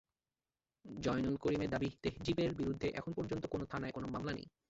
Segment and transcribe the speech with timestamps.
[0.85, 4.47] জয়নুল করিমের দাবি, তেহজীবের বিরুদ্ধে এখন পর্যন্ত কোনো থানায় কোনো মামলা নেই।